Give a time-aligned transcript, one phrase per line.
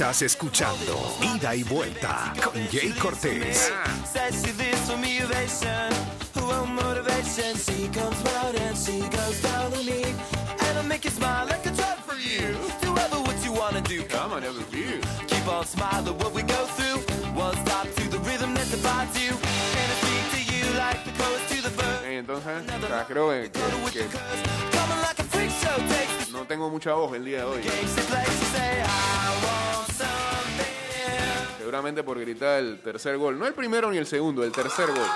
[0.00, 3.70] Estás escuchando Ida y Vuelta con Jay Cortés.
[10.76, 12.54] I'll make you smile like a drug for you.
[12.80, 14.02] Do ever what you wanna do.
[14.04, 15.00] Come on, over here.
[15.26, 17.00] Keep on smiling what we go through.
[17.34, 19.30] One stop to the rhythm that divides you.
[19.30, 22.02] And I speak to you like the chorus to the verse.
[22.06, 23.60] Eh, Entonces, o sea, creo que, que-
[24.08, 24.18] que
[26.32, 27.62] no tengo mucha voz el día de hoy.
[31.58, 33.38] Seguramente por gritar el tercer gol.
[33.38, 35.06] No el primero ni el segundo, el tercer gol.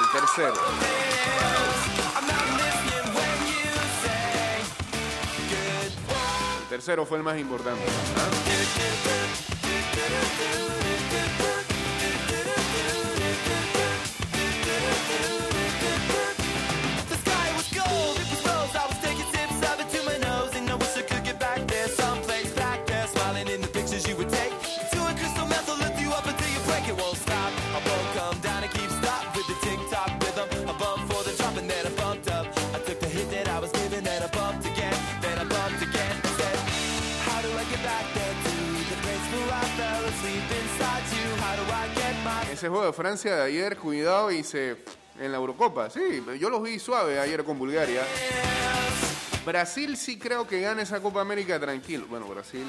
[0.00, 0.54] El tercero.
[6.70, 7.82] Tercero fue el más importante.
[42.60, 44.76] Ese juego de Francia de ayer, cuidado, y se
[45.18, 45.88] en la Eurocopa.
[45.88, 48.02] Sí, yo los vi suave ayer con Bulgaria.
[49.46, 52.04] Brasil sí creo que gana esa Copa América tranquilo.
[52.10, 52.66] Bueno, Brasil,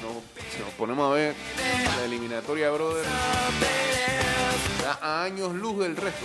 [0.00, 1.34] no, si nos ponemos a ver
[1.98, 3.04] la eliminatoria, brother,
[4.78, 6.24] está a años luz del resto.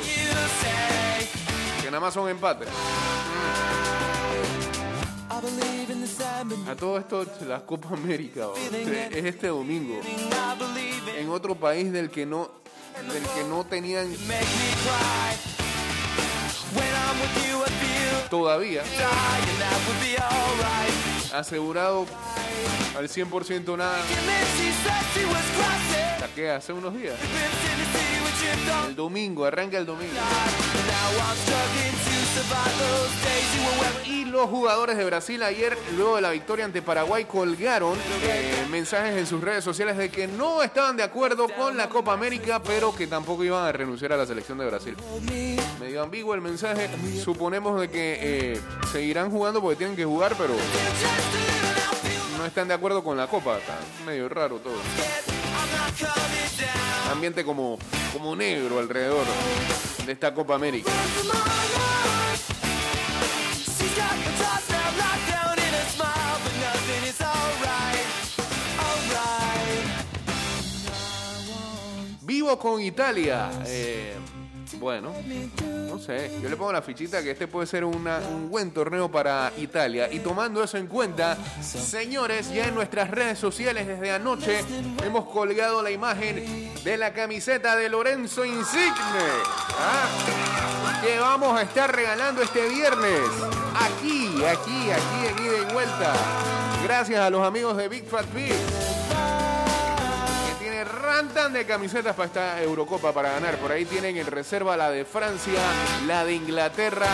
[1.81, 2.69] Que nada más son empates.
[6.69, 8.47] A todo esto, la Copa América
[9.11, 9.99] es este domingo.
[11.17, 12.60] En otro país del que no,
[13.11, 15.35] del que no tenían make me cry.
[16.73, 18.83] When I'm with you, I feel todavía
[21.33, 22.05] asegurado
[22.97, 24.03] al 100% nada.
[26.13, 26.51] ¿Hasta qué?
[26.51, 27.15] Hace unos días.
[28.87, 30.13] El domingo, arranca el domingo.
[34.31, 39.27] Los jugadores de Brasil ayer, luego de la victoria ante Paraguay, colgaron eh, mensajes en
[39.27, 43.07] sus redes sociales de que no estaban de acuerdo con la Copa América, pero que
[43.07, 44.95] tampoco iban a renunciar a la selección de Brasil.
[45.29, 45.57] Me.
[45.81, 46.89] Medio ambiguo el mensaje.
[47.21, 50.53] Suponemos de que eh, seguirán jugando porque tienen que jugar, pero
[52.37, 53.57] no están de acuerdo con la Copa.
[53.57, 54.75] Está medio raro todo.
[57.11, 57.77] Ambiente como,
[58.13, 59.25] como negro alrededor
[60.05, 60.89] de esta Copa América.
[72.21, 73.49] Vivo con Italia.
[73.65, 74.13] Eh,
[74.79, 75.13] bueno,
[75.89, 76.31] no sé.
[76.41, 80.07] Yo le pongo la fichita que este puede ser un buen torneo para Italia.
[80.11, 84.61] Y tomando eso en cuenta, señores, ya en nuestras redes sociales desde anoche
[85.03, 88.93] hemos colgado la imagen de la camiseta de Lorenzo Insigne.
[89.77, 91.01] ¿ah?
[91.03, 93.60] Que vamos a estar regalando este viernes.
[93.97, 96.13] Aquí, aquí, aquí, ida y vuelta.
[96.83, 98.53] Gracias a los amigos de Big Fat Pig
[100.47, 103.57] que tiene rantan de camisetas para esta Eurocopa para ganar.
[103.57, 105.59] Por ahí tienen en reserva la de Francia,
[106.07, 107.07] la de Inglaterra.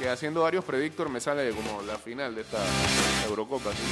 [0.00, 2.58] Que haciendo varios predictors me sale como la final de esta
[3.28, 3.70] Eurocopa.
[3.70, 3.82] Así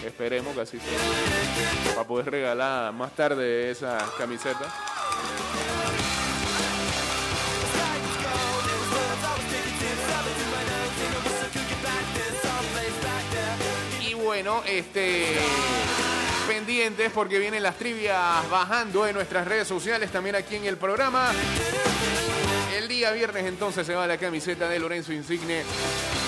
[0.00, 1.94] que esperemos que así sea.
[1.94, 4.66] Para poder regalar más tarde esa camiseta.
[14.32, 15.26] Bueno, este
[16.48, 18.16] pendientes porque vienen las trivias
[18.50, 21.32] bajando en nuestras redes sociales, también aquí en el programa.
[22.74, 25.64] El día viernes entonces se va la camiseta de Lorenzo Insigne,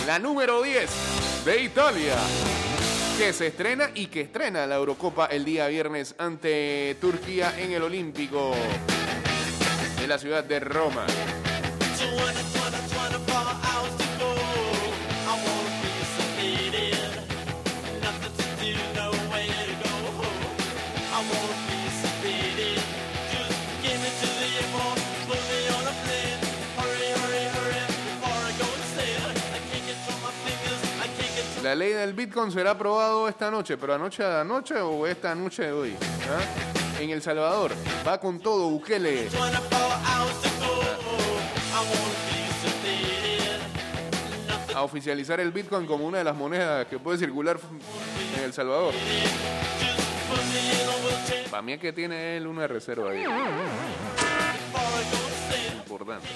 [0.07, 0.91] la número 10
[1.47, 2.17] de Italia,
[3.17, 7.85] que se estrena y que estrena la Eurocopa el día viernes ante Turquía en el
[7.85, 8.55] Olímpico
[9.99, 11.07] de la ciudad de Roma.
[31.75, 35.65] La ley del Bitcoin será aprobado esta noche, pero anoche a noche o esta noche
[35.65, 35.97] de hoy.
[36.31, 37.01] ¿ah?
[37.01, 37.73] En El Salvador.
[38.07, 39.29] Va con todo, Bukele.
[44.73, 47.59] a oficializar el Bitcoin como una de las monedas que puede circular
[48.39, 48.95] en El Salvador.
[51.51, 53.25] Para mí es que tiene él una reserva ahí.
[55.75, 56.29] Importante.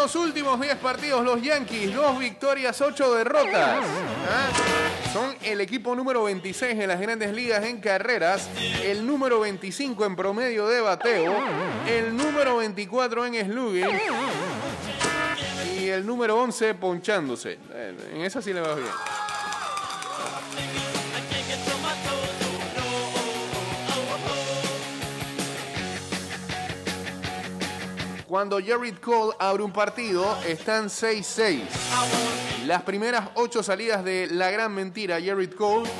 [0.00, 3.84] Los últimos 10 partidos, los Yankees, dos victorias, 8 derrotas.
[3.84, 4.48] ¿Ah?
[5.12, 8.48] Son el equipo número 26 en las grandes ligas en carreras,
[8.82, 11.36] el número 25 en promedio de bateo,
[11.86, 14.00] el número 24 en slugging
[15.78, 17.58] y el número 11 ponchándose.
[18.14, 19.19] En esa sí le va bien.
[28.30, 31.62] Cuando Jared Cole abre un partido, están 6-6.
[32.64, 35.90] Las primeras 8 salidas de la gran mentira, Jared Cole.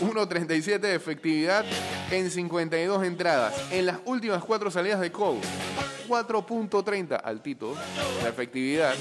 [0.00, 1.64] 1.37 de efectividad
[2.12, 3.54] en 52 entradas.
[3.72, 5.40] En las últimas 4 salidas de Cole,
[6.06, 7.74] 4.30 altito
[8.22, 8.94] la efectividad.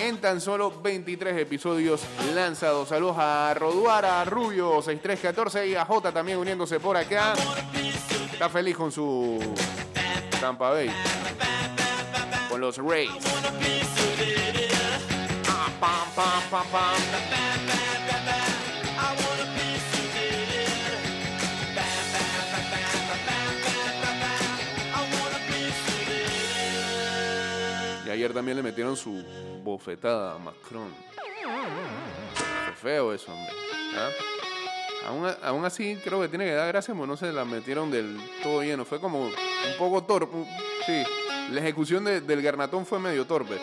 [0.00, 2.00] En tan solo 23 episodios
[2.34, 2.88] lanzados.
[2.88, 7.34] Saludos a Roduara, a Rubio 6314 y a J también uniéndose por acá.
[8.32, 9.38] Está feliz con su
[10.44, 10.90] Tampa Bay.
[12.50, 13.10] Con los Rays.
[28.04, 29.24] Y ayer también le metieron su
[29.62, 30.94] bofetada a Macron.
[32.82, 33.54] Feo eso, hombre.
[33.96, 34.10] ¿Ah?
[35.06, 38.18] Aún, aún así, creo que tiene que dar gracias, porque no se la metieron del
[38.42, 38.84] todo lleno.
[38.84, 39.30] Fue como
[39.70, 40.36] un poco torpe.
[40.86, 41.02] Sí,
[41.50, 43.58] la ejecución de- del garnatón fue medio torpe.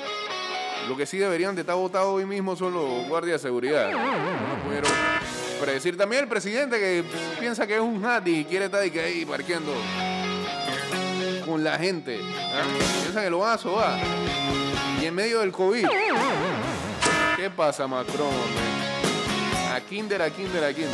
[0.87, 3.91] Lo que sí deberían de estar votados hoy mismo son los guardias de seguridad.
[3.91, 4.91] No pudieron
[5.61, 7.03] predecir también el presidente que
[7.39, 9.71] piensa que es un hat y quiere estar de que ahí parqueando
[11.45, 12.19] con la gente.
[12.53, 12.63] ¿ah?
[13.03, 13.99] Piensa que lo van a sobar.
[15.01, 15.85] Y en medio del COVID.
[17.37, 18.29] ¿Qué pasa, Macron?
[19.73, 20.91] A Kinder, a Kinder, a Kinder.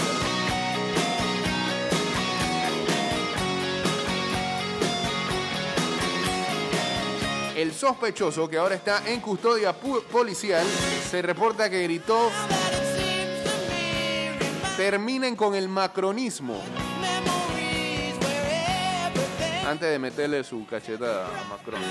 [7.57, 10.63] El sospechoso, que ahora está en custodia policial,
[11.09, 12.30] se reporta que gritó,
[14.77, 16.62] terminen con el macronismo,
[19.65, 21.81] antes de meterle su cachetada a Macron.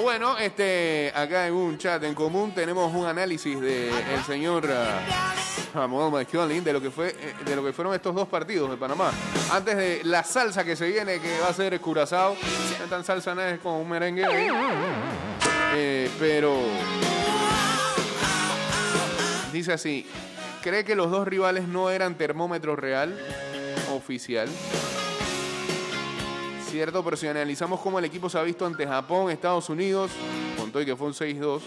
[0.00, 4.68] Bueno, este, acá en un chat en común tenemos un análisis del el señor
[5.68, 8.70] ah, Samuel McCollin de lo que fue eh, de lo que fueron estos dos partidos
[8.70, 9.10] de Panamá.
[9.52, 12.36] Antes de la salsa que se viene, que va a ser Curazao.
[12.80, 14.24] No tan salsa, nada, es como un merengue.
[15.74, 16.56] Eh, pero
[19.52, 20.06] dice así:
[20.62, 23.18] ¿cree que los dos rivales no eran termómetro real,
[23.92, 24.48] oficial?
[26.70, 30.10] Cierto, pero si analizamos cómo el equipo se ha visto ante Japón, Estados Unidos,
[30.58, 31.62] contó y que fue un 6-2,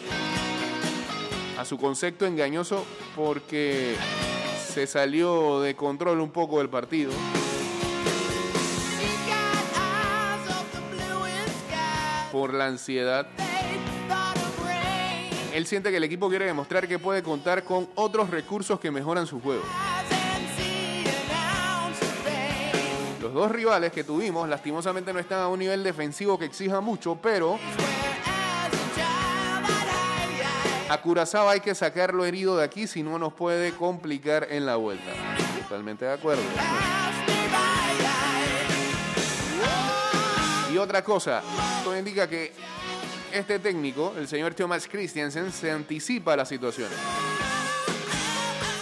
[1.62, 2.84] a su concepto engañoso
[3.16, 3.96] porque
[4.66, 7.12] se salió de control un poco el partido.
[12.32, 13.28] Por la ansiedad.
[15.54, 19.28] Él siente que el equipo quiere demostrar que puede contar con otros recursos que mejoran
[19.28, 19.64] su juego.
[23.22, 27.20] Los dos rivales que tuvimos lastimosamente no están a un nivel defensivo que exija mucho,
[27.22, 27.60] pero
[30.92, 34.76] a Curazao hay que sacarlo herido de aquí si no nos puede complicar en la
[34.76, 35.10] vuelta.
[35.64, 36.44] Totalmente de acuerdo.
[40.74, 41.42] Y otra cosa,
[41.78, 42.52] esto indica que
[43.32, 46.98] este técnico, el señor Thomas Christiansen, se anticipa a las situaciones.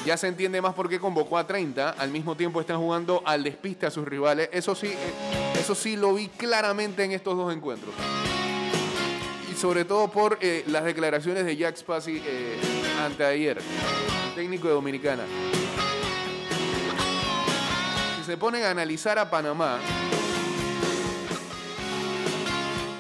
[0.04, 3.44] Ya se entiende más por qué convocó a 30, al mismo tiempo están jugando al
[3.44, 4.50] despiste a sus rivales.
[4.52, 7.94] Eso sí, eh, eso sí lo vi claramente en estos dos encuentros.
[9.60, 12.58] Sobre todo por eh, las declaraciones de Jack Spassi eh,
[13.04, 13.60] anteayer,
[14.34, 15.24] técnico de Dominicana.
[18.18, 19.80] Si se ponen a analizar a Panamá,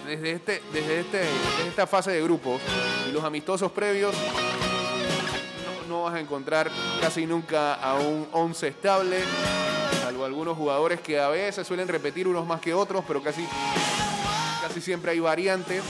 [0.05, 1.21] desde, este, desde, este,
[1.65, 2.61] esta fase de grupos
[3.07, 4.13] y los amistosos previos,
[5.87, 9.19] no, no vas a encontrar casi nunca a un 11 estable,
[10.01, 13.47] salvo algunos jugadores que a veces suelen repetir unos más que otros, pero casi,
[14.61, 15.83] casi siempre hay variantes.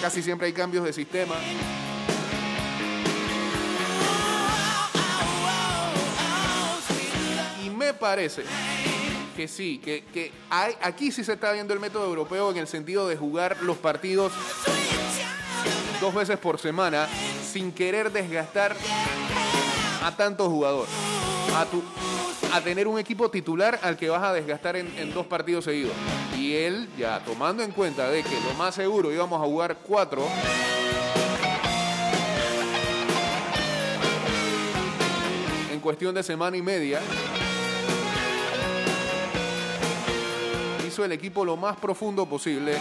[0.00, 1.34] casi siempre hay cambios de sistema.
[7.64, 8.44] Y me parece
[9.36, 12.68] que sí, que, que hay, aquí sí se está viendo el método europeo en el
[12.68, 14.32] sentido de jugar los partidos
[16.00, 17.08] dos veces por semana
[17.52, 18.76] sin querer desgastar
[20.02, 20.92] a tantos jugadores.
[21.56, 21.82] A, tu,
[22.54, 25.92] a tener un equipo titular al que vas a desgastar en, en dos partidos seguidos.
[26.38, 30.24] Y él, ya tomando en cuenta de que lo más seguro íbamos a jugar cuatro,
[35.72, 37.00] en cuestión de semana y media,
[40.86, 42.76] hizo el equipo lo más profundo posible.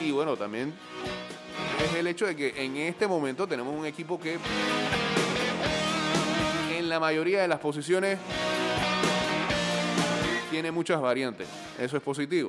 [0.00, 0.72] Y bueno, también
[1.84, 4.38] es el hecho de que en este momento tenemos un equipo que
[6.96, 8.18] la mayoría de las posiciones
[10.50, 11.46] tiene muchas variantes.
[11.78, 12.48] Eso es positivo.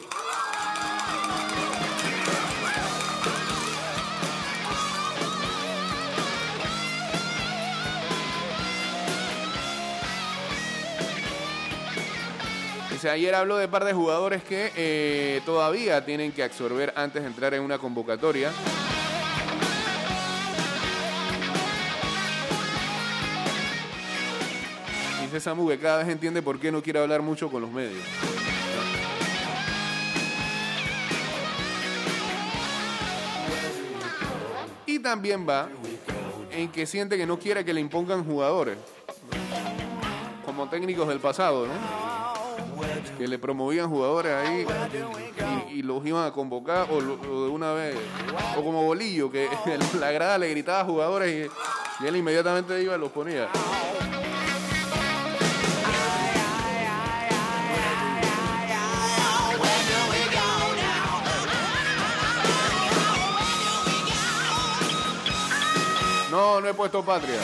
[13.12, 17.54] Ayer habló de par de jugadores que eh, todavía tienen que absorber antes de entrar
[17.54, 18.52] en una convocatoria.
[25.28, 28.02] Dice Samu cada vez entiende por qué no quiere hablar mucho con los medios.
[34.86, 35.68] Y también va
[36.50, 38.78] en que siente que no quiere que le impongan jugadores.
[40.46, 41.74] Como técnicos del pasado, ¿no?
[43.18, 44.66] que le promovían jugadores ahí
[45.74, 47.98] y, los iban a convocar o, de una vez
[48.56, 49.50] o como bolillo que
[50.00, 51.50] la grada le gritaba a jugadores
[52.00, 53.50] y él inmediatamente iba y los ponía
[66.62, 67.40] no he puesto patria.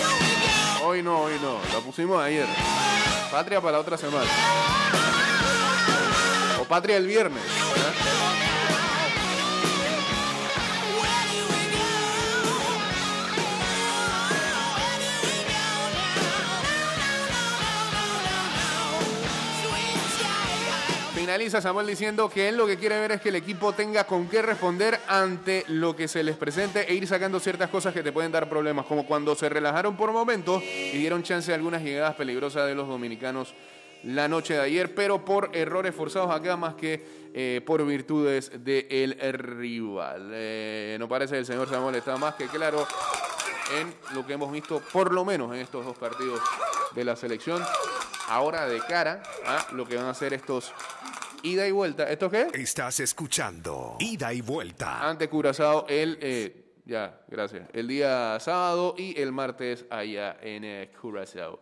[0.84, 1.60] Hoy no hoy no.
[1.74, 2.48] La pusimos ayer.
[3.32, 4.30] Patria para la otra semana.
[6.60, 8.33] O patria el viernes ¿eh?
[21.34, 24.30] Finaliza Samuel diciendo que él lo que quiere ver es que el equipo tenga con
[24.30, 28.12] qué responder ante lo que se les presente e ir sacando ciertas cosas que te
[28.12, 32.14] pueden dar problemas, como cuando se relajaron por momentos y dieron chance a algunas llegadas
[32.14, 33.56] peligrosas de los dominicanos
[34.04, 39.18] la noche de ayer, pero por errores forzados acá más que eh, por virtudes del
[39.34, 40.30] rival.
[40.34, 42.86] Eh, no parece que el señor Samuel está más que claro
[43.80, 46.40] en lo que hemos visto, por lo menos en estos dos partidos
[46.94, 47.64] de la selección.
[48.30, 50.72] Ahora de cara a lo que van a hacer estos
[51.44, 52.10] ida y vuelta.
[52.10, 52.48] ¿Esto qué?
[52.54, 55.08] Estás escuchando Ida y Vuelta.
[55.08, 60.92] Ante Curazao el, eh, ya, gracias, el día sábado y el martes allá en eh,
[61.00, 61.60] Curazao.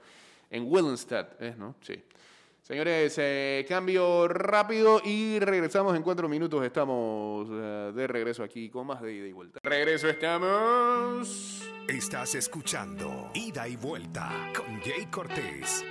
[0.49, 1.75] En Willenstad, ¿es, no?
[1.81, 2.01] Sí.
[2.61, 6.63] Señores, eh, cambio rápido y regresamos en cuatro minutos.
[6.63, 9.59] Estamos eh, de regreso aquí con más de ida y vuelta.
[9.63, 11.63] Regreso estamos.
[11.87, 15.83] Estás escuchando Ida y Vuelta con Jay Cortés.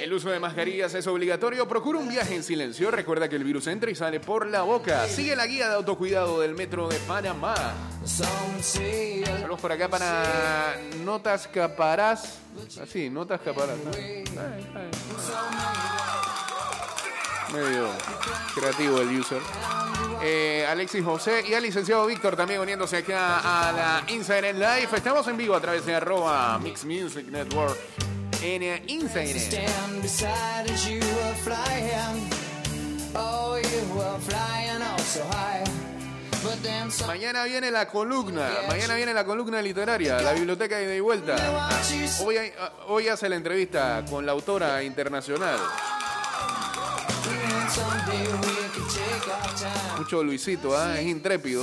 [0.00, 1.66] El uso de mascarillas es obligatorio.
[1.68, 2.90] Procura un viaje en silencio.
[2.90, 5.06] Recuerda que el virus entra y sale por la boca.
[5.06, 7.54] Sigue la guía de autocuidado del Metro de Panamá.
[8.04, 12.38] Saludos por acá para Notas Caparás.
[12.82, 13.76] Así, Notas Caparás.
[13.78, 13.90] ¿no?
[13.94, 14.90] Ay, ay.
[17.52, 17.88] Medio
[18.54, 19.40] creativo el user.
[20.26, 24.88] Eh, Alexis José y al licenciado Víctor también uniéndose acá a la Inside in Live.
[24.96, 27.76] Estamos en vivo a través de arroba Mix Music Network
[28.42, 29.38] en eh, Inside.
[29.38, 32.30] stand beside as you were flying.
[33.14, 33.58] Oh,
[33.98, 34.18] oh
[37.06, 41.36] Mañana viene la columna, mañana viene la columna literaria, la biblioteca de ida y vuelta.
[42.24, 42.52] Hoy, hay-
[42.88, 45.58] hoy hace la entrevista con la autora internacional.
[50.10, 50.98] Luisito, ¿ah?
[50.98, 51.62] es intrépido.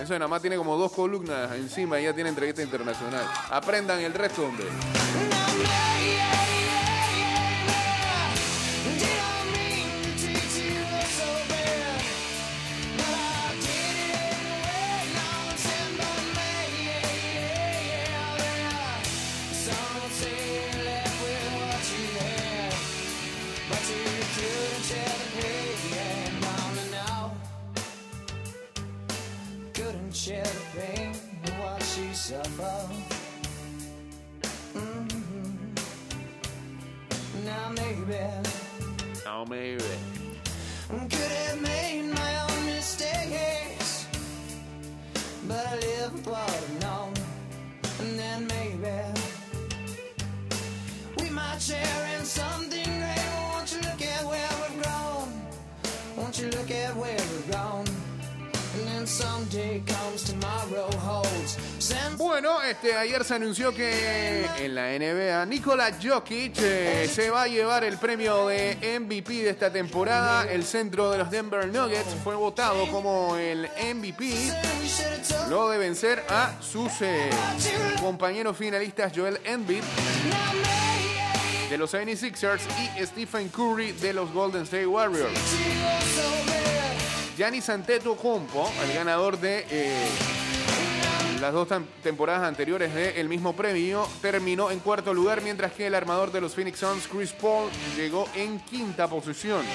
[0.00, 3.24] Eso nada más tiene como dos columnas encima y ya tiene entrevista internacional.
[3.50, 4.66] Aprendan el resto, hombre.
[63.02, 67.98] Ayer se anunció que en la NBA Nikola Jokic eh, se va a llevar el
[67.98, 70.50] premio de MVP de esta temporada.
[70.50, 74.52] El centro de los Denver Nuggets fue votado como el MVP
[75.48, 77.28] luego de vencer a sus eh,
[78.00, 79.82] compañeros finalistas Joel Embiid
[81.68, 85.32] de los 76ers y Stephen Curry de los Golden State Warriors.
[87.36, 90.08] Giannis Antetokounmpo, el ganador de eh,
[91.42, 91.66] las dos
[92.04, 96.54] temporadas anteriores del mismo premio, terminó en cuarto lugar, mientras que el armador de los
[96.54, 99.66] Phoenix Suns, Chris Paul, llegó en quinta posición.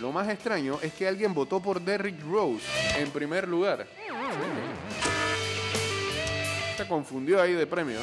[0.00, 2.64] Lo más extraño es que alguien votó por Derrick Rose
[2.98, 3.86] en primer lugar.
[6.76, 8.00] Se confundió ahí de premio.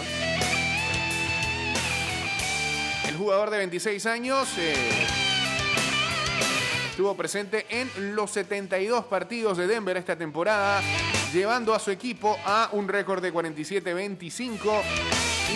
[3.06, 5.27] El jugador de 26 años eh,
[6.98, 10.82] estuvo presente en los 72 partidos de Denver esta temporada,
[11.32, 14.82] llevando a su equipo a un récord de 47-25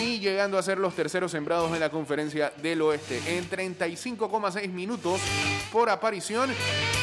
[0.00, 3.20] y llegando a ser los terceros sembrados en la conferencia del oeste.
[3.26, 5.20] En 35,6 minutos
[5.72, 6.48] por aparición,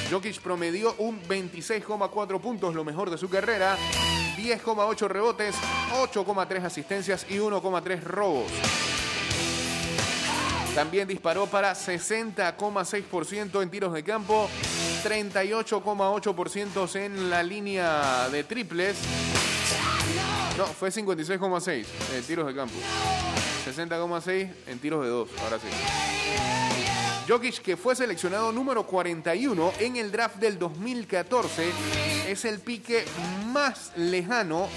[0.10, 3.76] Jokic promedió un 26,4 puntos, lo mejor de su carrera,
[4.38, 5.54] 10,8 rebotes,
[6.14, 8.50] 8,3 asistencias y 1,3 robos.
[10.80, 14.50] También disparó para 60,6% en tiros de campo,
[15.04, 18.96] 38,8% en la línea de triples.
[20.58, 22.76] No, fue 56,6 en tiros de campo.
[23.66, 25.68] 60,6 en tiros de dos, ahora sí.
[27.28, 31.72] Jokic, que fue seleccionado número 41 en el draft del 2014,
[32.30, 33.04] es el pique
[33.48, 34.70] más lejano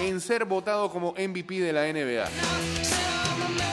[0.00, 2.89] en ser votado como MVP de la NBA.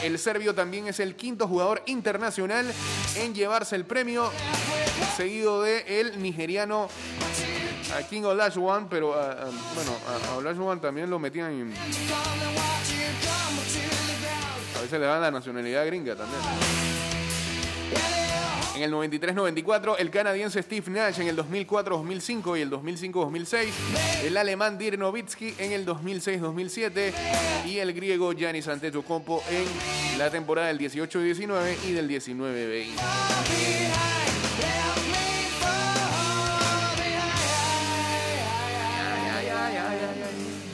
[0.03, 2.71] El serbio también es el quinto jugador internacional
[3.15, 4.31] en llevarse el premio,
[5.15, 6.87] seguido de el nigeriano
[7.97, 9.95] a King Olajuwon, pero a- a- bueno,
[10.31, 11.73] a Olajuwon también lo metían en...
[14.77, 16.41] A veces le dan la nacionalidad gringa también.
[18.77, 23.69] En el 93-94, el canadiense Steve Nash en el 2004-2005 y el 2005-2006,
[24.25, 27.11] el alemán Dirk Nowitzki en el 2006-2007
[27.65, 32.89] y el griego Giannis Antetokounmpo en la temporada del 18-19 y del 19-20.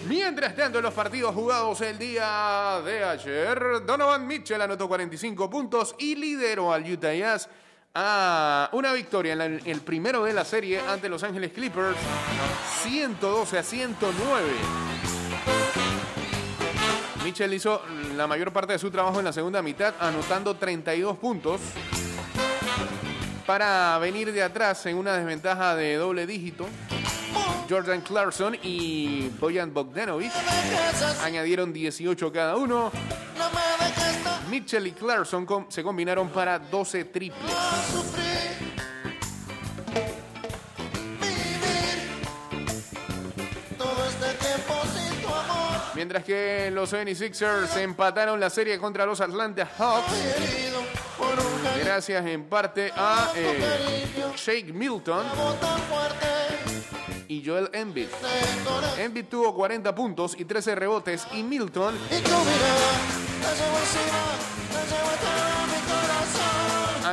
[0.10, 6.16] Mientras tanto, los partidos jugados el día de ayer, Donovan Mitchell anotó 45 puntos y
[6.16, 7.50] lideró al Utah Jazz
[7.96, 11.96] a una victoria en el primero de la serie ante Los Ángeles Clippers,
[12.82, 14.48] 112 a 109.
[17.24, 17.82] Mitchell hizo
[18.16, 21.62] la mayor parte de su trabajo en la segunda mitad, anotando 32 puntos
[23.46, 26.66] para venir de atrás en una desventaja de doble dígito.
[27.70, 30.32] Jordan Clarkson y Bojan Bogdanovic
[31.24, 32.92] añadieron 18 cada uno.
[34.54, 37.42] Mitchell y Clarkson se combinaron para 12 triples.
[45.96, 50.14] Mientras que los 76ers empataron la serie contra los Atlanta Hawks.
[51.84, 55.26] Gracias en parte a eh, Shake Milton
[57.28, 58.10] y Joel Embiid.
[59.00, 61.96] Embiid tuvo 40 puntos y 13 rebotes y Milton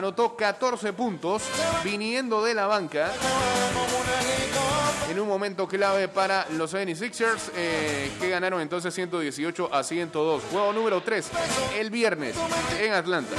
[0.00, 1.42] anotó 14 puntos
[1.84, 3.12] viniendo de la banca
[5.10, 10.42] en un momento clave para los 76ers eh, que ganaron entonces 118 a 102.
[10.50, 11.30] Juego número 3
[11.78, 12.34] el viernes
[12.80, 13.36] en Atlanta.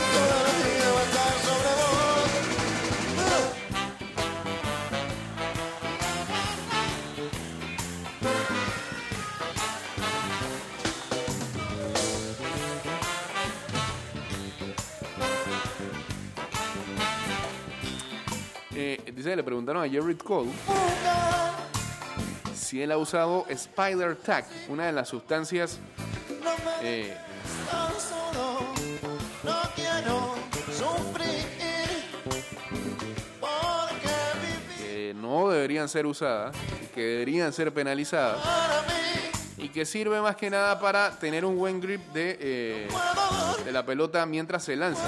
[19.31, 20.51] Que le preguntaron a Jared Cole
[22.53, 25.79] si él ha usado Spider Tack, una de las sustancias
[26.81, 27.15] eh,
[27.97, 28.73] solo,
[35.15, 36.53] no deberían ser usadas,
[36.93, 38.37] que deberían ser penalizadas
[39.57, 42.87] y que sirve más que nada para tener un buen grip de, eh,
[43.63, 45.07] de la pelota mientras se lanza.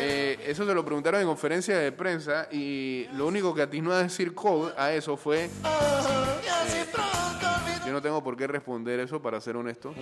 [0.00, 4.02] Eh, eso se lo preguntaron en conferencia de prensa y lo único que atinó a
[4.02, 5.44] decir Cole a eso fue...
[5.44, 5.48] eh,
[7.86, 9.94] yo no tengo por qué responder eso, para ser honesto.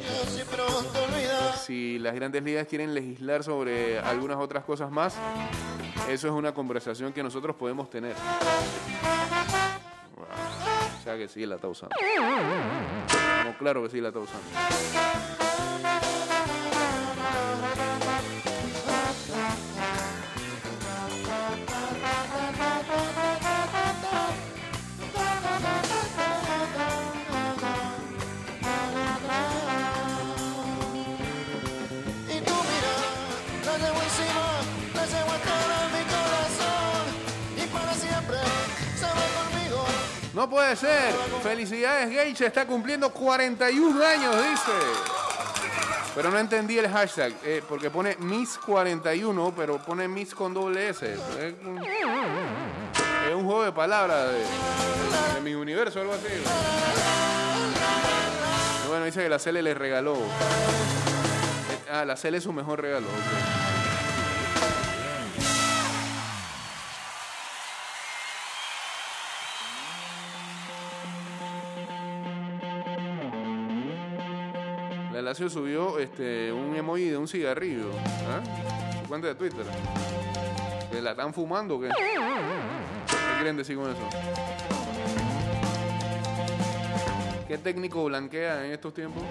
[1.65, 5.17] Si las grandes ligas quieren legislar sobre algunas otras cosas más,
[6.09, 8.15] eso es una conversación que nosotros podemos tener.
[10.99, 11.95] O sea que sí la está usando.
[13.59, 14.47] Claro que sí la está usando.
[40.51, 41.15] Puede ser.
[41.43, 42.47] Felicidades, Gage.
[42.47, 44.73] Está cumpliendo 41 años, dice.
[46.15, 50.89] Pero no entendí el hashtag, eh, porque pone Miss 41, pero pone Miss con doble
[50.89, 51.13] S.
[51.13, 51.19] Es
[53.35, 56.29] un, juego de palabras de, mi universo, algo así.
[58.89, 60.17] Bueno, dice que la Cele le regaló.
[61.93, 63.09] Ah, la Cele es su mejor regalo.
[75.37, 77.91] Subió este, un emoji de un cigarrillo.
[78.29, 78.41] ¿ah?
[79.03, 79.65] Su cuenta de Twitter.
[80.91, 81.89] ¿Que la están fumando o qué?
[81.89, 84.09] ¿Qué quieren decir con eso?
[87.47, 89.23] ¿Qué técnico blanquea en estos tiempos?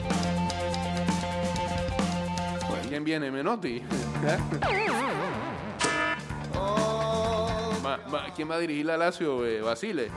[2.87, 3.31] ¿Quién viene?
[3.31, 3.81] Menotti.
[7.83, 9.45] Va- va- ¿Quién va a dirigir la Lazio?
[9.45, 10.09] Eh, Basile.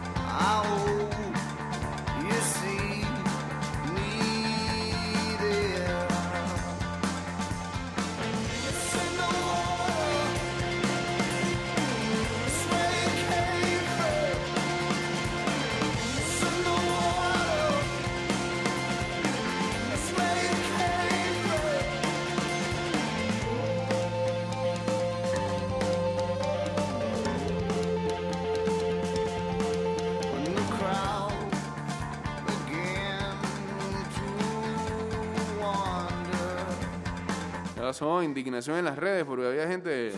[37.89, 38.23] ¿Qué pasó?
[38.23, 40.13] Indignación en las redes porque había gente.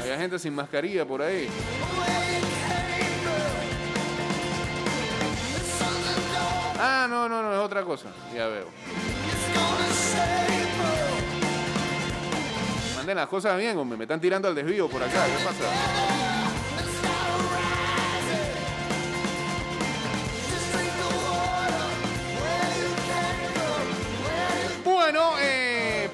[0.00, 1.48] Había gente sin mascarilla por ahí.
[6.78, 8.10] Ah, no, no, no, es otra cosa.
[8.32, 8.68] Ya veo.
[12.94, 13.98] Manden las cosas bien, hombre.
[13.98, 15.26] Me están tirando al desvío por acá.
[15.26, 16.31] ¿Qué pasa?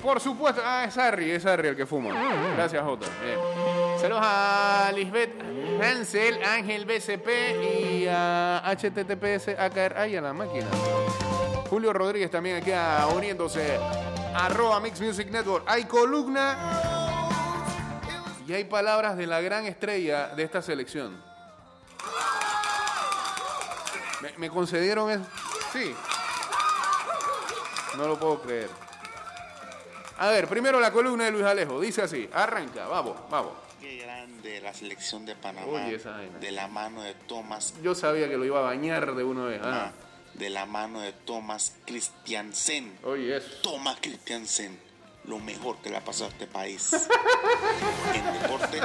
[0.08, 0.62] Por supuesto.
[0.64, 2.14] Ah, es Harry, es Harry el que fuma.
[2.56, 3.06] Gracias, Jota.
[3.22, 3.38] Bien.
[4.00, 5.34] Saludos a Lisbeth
[5.82, 7.28] Hansel, Ángel BCP
[7.62, 10.66] y a HTTPS a caer ahí a la máquina.
[11.68, 13.78] Julio Rodríguez también aquí ah, uniéndose.
[14.34, 15.64] Arroba Mix Music Network.
[15.68, 16.56] Hay columna
[18.46, 21.22] y hay palabras de la gran estrella de esta selección.
[24.22, 25.26] ¿Me, me concedieron eso?
[25.70, 25.94] Sí.
[27.98, 28.87] No lo puedo creer.
[30.18, 31.80] A ver, primero la columna de Luis Alejo.
[31.80, 32.28] Dice así.
[32.32, 32.88] Arranca.
[32.88, 33.52] Vamos, vamos.
[33.80, 35.66] Qué grande la selección de Panamá.
[35.66, 36.38] Oye, esa vaina.
[36.38, 37.74] de la mano de Thomas.
[37.82, 39.60] Yo sabía que lo iba a bañar de una vez.
[39.62, 39.92] Ah.
[40.34, 42.98] De la mano de Thomas Christiansen.
[43.04, 43.48] Oye, eso.
[43.62, 44.78] Thomas Christiansen.
[45.24, 46.92] Lo mejor que le ha pasado a este país.
[48.14, 48.80] en deporte,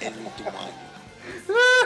[0.00, 0.90] el último año.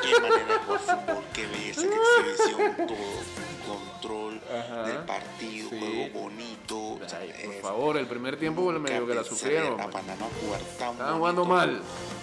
[0.03, 3.44] Qué manera de jugar fútbol, qué belleza, qué exhibición, todo.
[3.67, 4.83] Control Ajá.
[4.85, 5.79] del partido, Sí.
[5.79, 6.79] juego bonito.
[7.05, 9.81] o sea, Ay, por es- favor, el primer tiempo medio que la sufrieron.
[9.81, 9.91] A.
[9.91, 11.83] Panamá jugar tan Estaban jugando mal.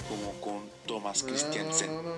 [0.09, 1.95] Como con Thomas Christiansen.
[1.95, 2.11] No, no.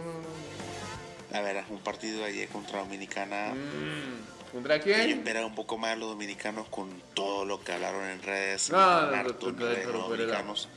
[1.31, 3.53] La verdad, un partido de ayer contra Dominicana.
[3.55, 5.09] Mm, ¿Contra Yo quién?
[5.09, 8.69] esperaba un poco más de los dominicanos con todo lo que hablaron en redes.
[10.07, 10.69] Dominicanos.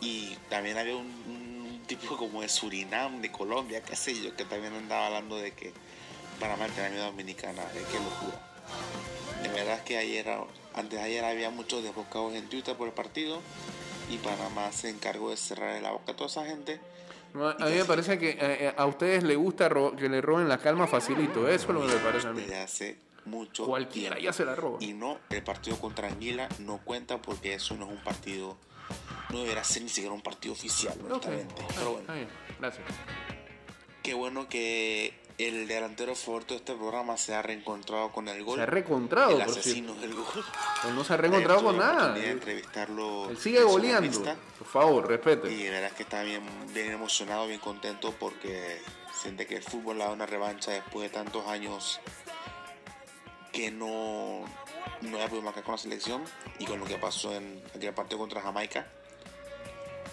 [0.00, 4.44] Y también había un, un tipo como de Surinam, de Colombia, qué sé yo, que
[4.44, 5.72] también andaba hablando de que
[6.40, 7.62] Panamá tenía miedo a Dominicana.
[7.72, 8.40] De qué locura.
[9.42, 10.26] De verdad que ayer,
[10.74, 13.40] antes de ayer había muchos desbocados en Twitter por el partido.
[14.10, 16.80] Y Panamá se encargó de cerrar la boca a toda esa gente.
[17.32, 19.68] No, a mí me parece que eh, eh, a ustedes les gusta
[19.98, 21.48] que le roben la calma facilito.
[21.48, 22.42] Eso es lo que me parece a mí.
[22.42, 24.24] Desde hace mucho Cualquiera tiempo.
[24.30, 24.76] ya se la roba.
[24.80, 28.56] Y no, el partido contra Anguila no cuenta porque eso no es un partido,
[29.30, 31.10] no deberá ser ni siquiera un partido oficial, Ok.
[31.10, 31.54] honestamente.
[31.62, 32.28] Ah, Pero bueno, bien.
[32.60, 32.84] Gracias.
[34.02, 38.56] qué bueno que el delantero favorito de este programa se ha reencontrado con el gol.
[38.56, 40.44] Se ha recontrado, el asesino del gol.
[40.82, 42.12] Pues no se ha reencontrado con nada.
[42.12, 44.22] de entrevistarlo Él sigue goleando.
[44.58, 45.52] Por favor, respete.
[45.52, 46.42] Y la verdad es que está bien,
[46.72, 48.80] bien emocionado, bien contento porque
[49.12, 52.00] siente que el fútbol le da una revancha después de tantos años
[53.52, 54.44] que no,
[55.00, 56.24] no había podido marcar con la selección
[56.58, 58.86] y con lo que pasó en aquel partido contra Jamaica.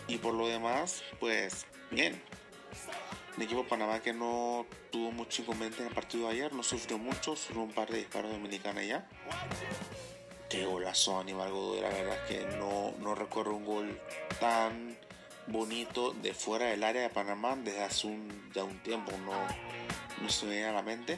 [0.07, 2.21] Y por lo demás, pues bien.
[3.37, 6.63] El equipo de Panamá que no tuvo mucho inconveniente en el partido de ayer, no
[6.63, 9.07] sufrió mucho, solo un par de disparos dominicanos ya.
[10.49, 14.01] Qué golazo Aníbal Godoy, la verdad es que no, no recuerdo un gol
[14.39, 14.97] tan
[15.47, 19.31] bonito de fuera del área de Panamá desde hace un, ya un tiempo, no,
[20.21, 21.17] no se me viene a la mente.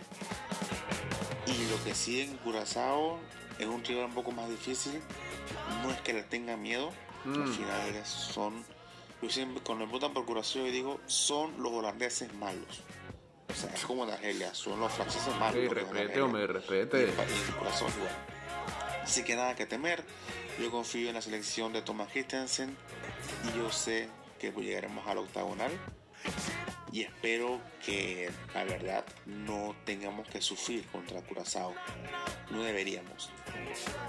[1.47, 3.19] Y lo que sí en Curazao
[3.57, 5.01] es un rival un poco más difícil,
[5.81, 6.91] no es que le tenga miedo,
[7.25, 7.53] al Mm.
[7.53, 8.65] final son,
[9.23, 12.83] yo siempre cuando me preguntan por Curazao yo digo, son los holandeses malos.
[13.49, 15.69] O sea, es como en Argelia, son los franceses malos.
[15.69, 17.03] Respete, hombre, Y respete.
[17.05, 18.15] el corazón igual.
[19.01, 20.03] Así que nada que temer.
[20.59, 22.75] Yo confío en la selección de Thomas Christensen
[23.47, 24.09] y yo sé
[24.39, 25.71] que pues, llegaremos al octagonal.
[26.91, 31.73] Y espero que la verdad no tengamos que sufrir contra Curazao.
[32.51, 33.31] No deberíamos.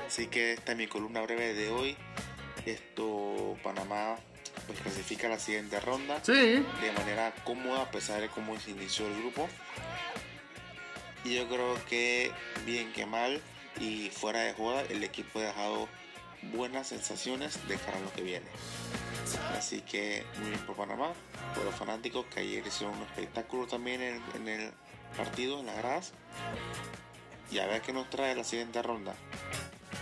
[0.07, 1.97] Así que esta es mi columna breve de hoy.
[2.67, 4.17] Esto Panamá
[4.67, 6.33] pues clasifica a la siguiente ronda Sí.
[6.81, 9.49] de manera cómoda a pesar de cómo se inició el grupo.
[11.25, 12.31] Y yo creo que
[12.67, 13.41] bien que mal
[13.81, 15.89] y fuera de joda el equipo ha dejado
[16.53, 18.47] buenas sensaciones de cara a lo que viene.
[19.57, 21.13] Así que muy bien por Panamá,
[21.55, 24.71] por los fanáticos que ayer hicieron un espectáculo también en, en el
[25.17, 26.13] partido, en las gradas.
[27.51, 29.15] Y a ver qué nos trae la siguiente ronda.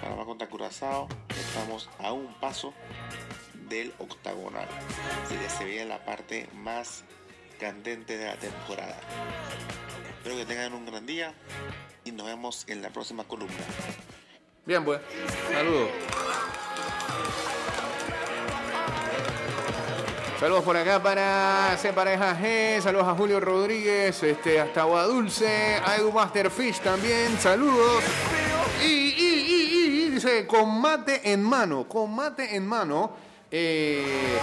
[0.03, 2.75] Panamá contra Curazao, estamos a un paso
[3.69, 4.67] del octagonal.
[5.25, 7.05] Así que se viene la parte más
[7.61, 8.99] candente de la temporada.
[10.19, 11.33] Espero que tengan un gran día
[12.05, 13.55] y nos vemos en la próxima columna.
[14.67, 15.01] Bien, pues.
[15.53, 15.89] Saludos.
[20.41, 25.81] Saludos por acá para C Pareja G, saludos a Julio Rodríguez, este, hasta Agua Dulce,
[25.85, 28.03] a Edu Masterfish también, saludos.
[30.23, 33.11] Dice, con mate en mano, con mate en mano.
[33.51, 34.39] Eh...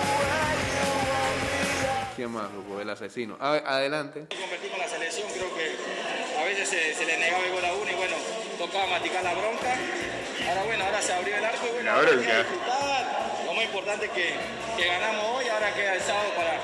[2.18, 2.82] ¿Quién más, loco?
[2.82, 3.38] El asesino.
[3.40, 4.28] A- adelante.
[4.28, 5.72] convertir con la selección, creo que
[6.38, 8.16] a veces se, se le negaba el gol a uno y bueno,
[8.58, 9.74] tocaba maticar la bronca.
[10.50, 13.40] Ahora bueno, ahora se abrió el arco y bueno, ahora hay que disfrutar.
[13.46, 14.34] Lo más importante es que,
[14.76, 16.56] que ganamos hoy, ahora queda el sábado para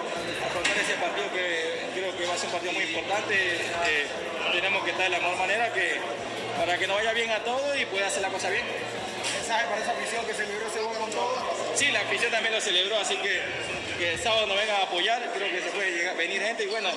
[0.45, 3.32] afrontar ese partido que creo que va a ser un partido muy importante.
[3.32, 4.08] Eh,
[4.51, 6.01] tenemos que estar de la mejor manera que,
[6.60, 8.65] para que nos vaya bien a todos y pueda hacer la cosa bien.
[9.45, 11.38] ¿Mensaje para esa afición que celebró ese gol con todo?
[11.75, 13.41] Sí, la afición también lo celebró, así que
[13.99, 16.67] que el sábado nos vengan a apoyar, creo que se puede llegar, venir gente y
[16.67, 16.89] bueno,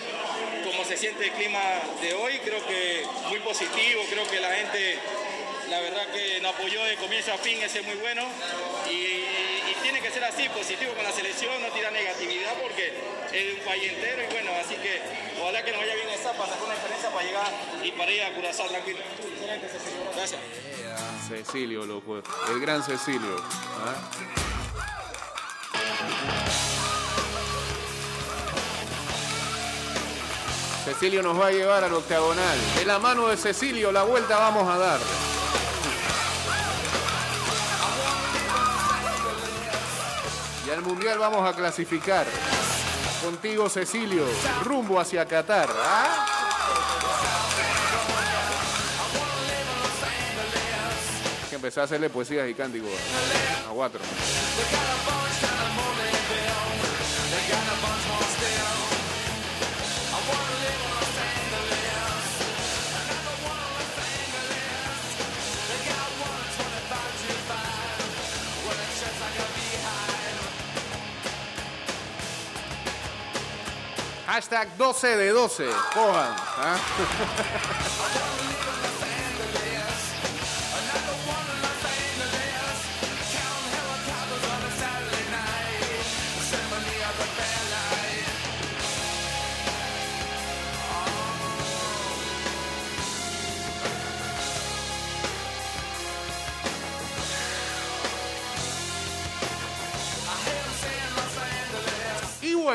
[0.65, 1.61] como se siente el clima
[2.01, 4.99] de hoy, creo que muy positivo, creo que la gente,
[5.69, 8.23] la verdad que nos apoyó de comienzo a fin, ese es muy bueno
[8.91, 12.95] y, y tiene que ser así, positivo con la selección, no tirar negatividad porque
[13.31, 15.01] es de un país entero y bueno, así que
[15.39, 17.53] ojalá que nos vaya bien esa para sacar una experiencia para llegar
[17.85, 19.01] y para ir a Curazao tranquilo.
[20.17, 20.41] Gracias.
[21.29, 22.17] Cecilio, loco.
[22.51, 23.37] El gran Cecilio.
[23.85, 23.95] ¿ah?
[30.85, 32.59] Cecilio nos va a llevar al octagonal.
[32.77, 35.01] De la mano de Cecilio, la vuelta vamos a dar.
[40.67, 42.27] Y al mundial vamos a clasificar.
[43.23, 44.25] Contigo, Cecilio,
[44.65, 45.69] rumbo hacia Qatar.
[45.77, 46.38] ¿ah?
[51.59, 52.91] Empezar a hacerle poesías y cánticos
[53.69, 54.01] a cuatro.
[74.27, 75.67] Hashtag 12 de 12.
[75.95, 76.37] Cojan.
[76.37, 76.77] ¿ah?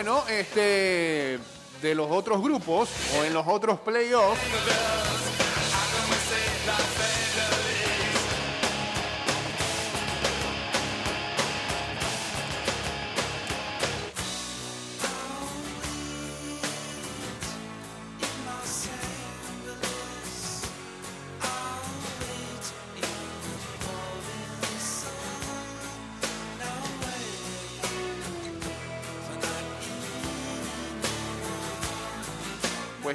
[0.03, 1.39] bueno, este
[1.81, 4.41] de los otros grupos o en los otros playoffs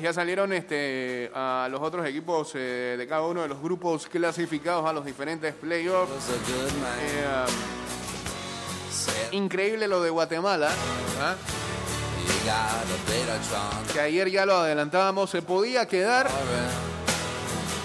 [0.08, 4.88] ya salieron este, a los otros equipos eh, de cada uno de los grupos clasificados
[4.88, 6.30] a los diferentes playoffs.
[9.10, 10.70] Eh, increíble lo de Guatemala,
[11.20, 11.36] ¿ah?
[13.92, 16.30] que ayer ya lo adelantábamos, se podía quedar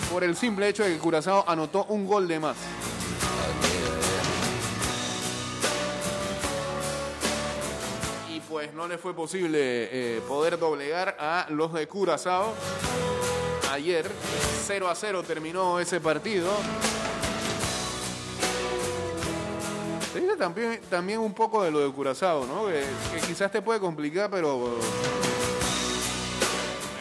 [0.09, 2.55] por el simple hecho de que Curazao anotó un gol de más.
[8.75, 9.57] No le fue posible
[9.91, 12.53] eh, poder doblegar a los de Curazao.
[13.71, 14.09] Ayer
[14.65, 16.49] 0 a 0 terminó ese partido.
[20.11, 22.67] Se dice también, también un poco de lo de Curazao, ¿no?
[22.67, 22.83] Que,
[23.27, 24.77] quizás te puede complicar, pero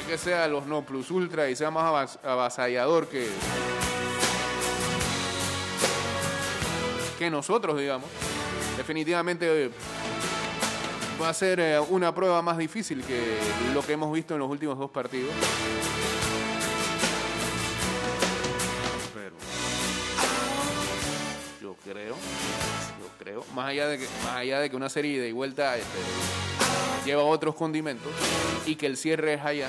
[0.01, 3.29] es que sea los no plus ultra y sea más avas- avasallador que
[7.19, 8.09] que nosotros, digamos.
[8.77, 9.71] Definitivamente eh,
[11.23, 13.39] va a ser eh, una prueba más difícil que
[13.73, 15.31] lo que hemos visto en los últimos dos partidos.
[19.15, 19.37] Pero
[21.61, 25.33] yo creo, yo creo, más allá de que, más allá de que una serie de
[25.33, 25.99] vuelta este,
[27.05, 28.11] lleva otros condimentos
[28.67, 29.69] y que el cierre es allá.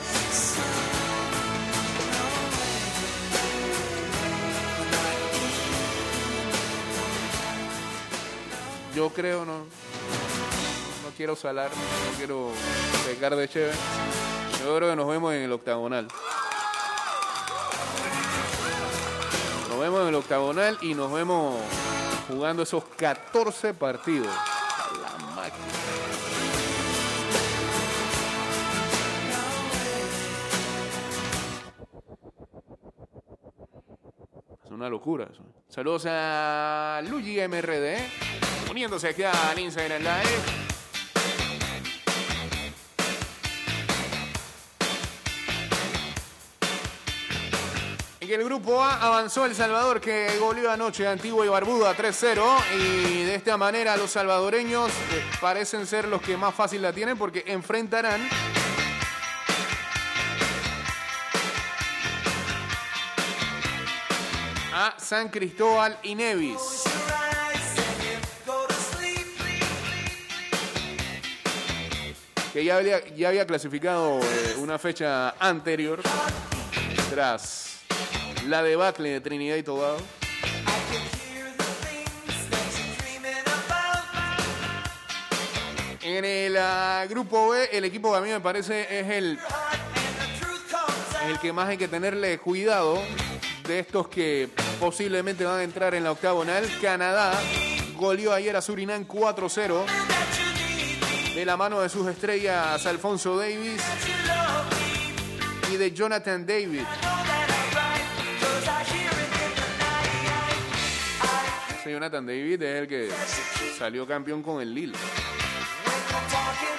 [8.95, 9.82] Yo creo, no, no
[11.15, 12.51] quiero salar, no quiero
[13.05, 13.77] pecar de chévere.
[14.63, 16.07] Yo creo que nos vemos en el octagonal.
[19.69, 21.59] Nos vemos en el octagonal y nos vemos
[22.27, 24.27] jugando esos 14 partidos.
[24.27, 25.63] La máquina.
[34.69, 35.43] Una locura eso.
[35.69, 37.97] Saludos a Luigi MRD,
[38.71, 40.62] uniéndose aquí al Instagram Live.
[48.23, 52.41] En el grupo A avanzó El Salvador que goleó anoche a Antigua y Barbuda 3-0
[52.73, 54.89] y de esta manera los salvadoreños
[55.41, 58.25] parecen ser los que más fácil la tienen porque enfrentarán
[64.73, 66.83] a San Cristóbal y Nevis.
[72.53, 76.01] que ya había, ya había clasificado eh, una fecha anterior
[77.09, 77.72] tras
[78.47, 79.97] la debacle de Trinidad y Tobago.
[86.01, 89.39] En el ah, grupo B, el equipo que a mí me parece es el,
[91.29, 93.01] el que más hay que tenerle cuidado
[93.65, 96.69] de estos que posiblemente van a entrar en la octagonal.
[96.81, 97.31] Canadá
[97.95, 99.85] goleó ayer a Surinam 4-0
[101.35, 103.81] de la mano de sus estrellas Alfonso Davis
[105.71, 106.83] y de Jonathan David.
[111.83, 113.09] Ese Jonathan David es el que
[113.77, 114.95] salió campeón con el Lille,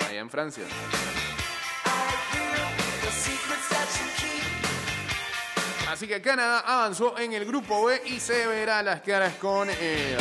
[0.08, 0.64] allá en Francia.
[5.90, 10.16] Así que Canadá avanzó en el grupo B y se verá las caras con eh,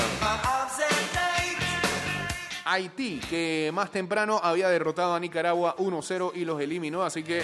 [2.66, 7.04] Haití, que más temprano había derrotado a Nicaragua 1-0 y los eliminó.
[7.04, 7.42] Así que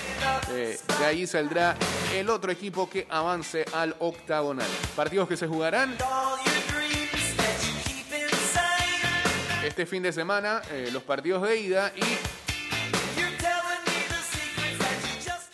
[0.52, 1.78] eh, de ahí saldrá
[2.14, 4.68] el otro equipo que avance al octagonal.
[4.94, 5.96] Partidos que se jugarán
[9.80, 12.02] este fin de semana, eh, los partidos de ida y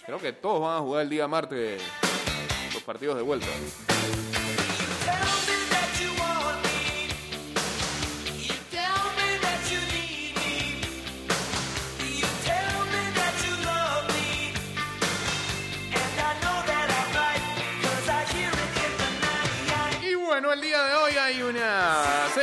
[0.04, 1.80] creo que todos van a jugar el día martes
[2.74, 3.46] los partidos de vuelta.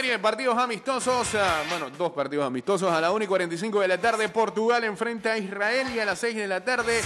[0.02, 1.28] Serie de partidos amistosos.
[1.36, 2.92] ah, Bueno, dos partidos amistosos.
[2.92, 5.86] A la 1 y 45 de la tarde, Portugal enfrenta a Israel.
[5.94, 7.00] Y a las 6 de la tarde,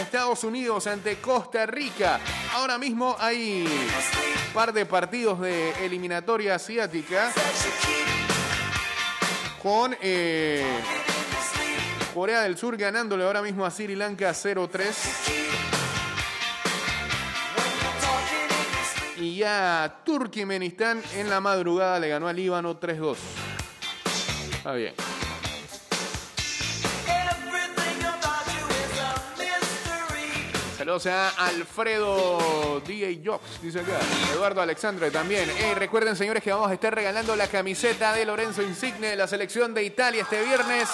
[0.00, 2.18] Estados Unidos ante Costa Rica.
[2.54, 7.30] Ahora mismo hay un par de partidos de eliminatoria asiática.
[9.62, 10.64] Con eh,
[12.14, 15.77] Corea del Sur ganándole ahora mismo a Sri Lanka 0-3.
[19.38, 19.44] Y
[20.04, 23.16] Turkmenistán en la madrugada le ganó al Líbano 3-2.
[24.50, 24.94] Está bien.
[30.76, 34.00] Saludos a Alfredo DJ Jocks, dice acá.
[34.34, 35.48] Eduardo Alexandre también.
[35.50, 39.28] Ey, recuerden, señores, que vamos a estar regalando la camiseta de Lorenzo Insigne de la
[39.28, 40.88] selección de Italia este viernes.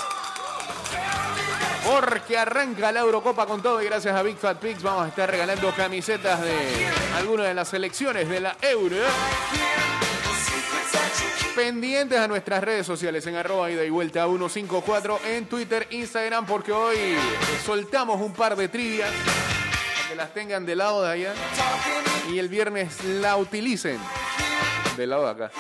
[1.85, 5.31] Porque arranca la Eurocopa con todo y gracias a Big Fat Pigs vamos a estar
[5.31, 6.57] regalando camisetas de
[7.17, 8.97] algunas de las selecciones de la Euro.
[11.55, 16.73] Pendientes a nuestras redes sociales en arroba ida y vuelta 154 en Twitter, Instagram, porque
[16.73, 16.97] hoy
[17.65, 19.11] soltamos un par de trivias
[20.09, 21.35] que las tengan del lado de allá
[22.33, 23.99] y el viernes la utilicen
[24.97, 25.51] del lado de acá.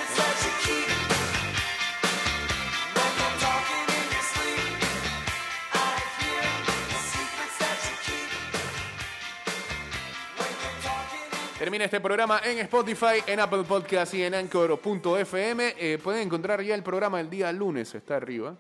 [11.64, 15.74] Termina este programa en Spotify, en Apple Podcast y en Anchor.fm.
[15.78, 18.52] Eh, pueden encontrar ya el programa el día lunes, está arriba.